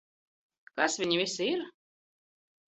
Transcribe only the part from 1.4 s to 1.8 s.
ir?